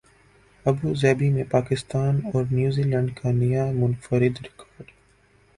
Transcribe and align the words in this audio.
Abu Dhabi 0.65 1.29
میں 1.29 1.43
پاکستان 1.51 2.19
اور 2.33 2.43
New 2.51 2.83
Zealand 2.83 3.09
کا 3.17 3.31
نیا 3.31 3.65
منفرد 3.73 4.41
ریکارڈ 4.43 4.91